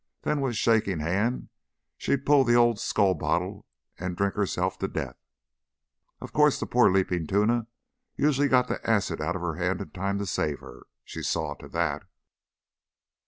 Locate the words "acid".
8.89-9.21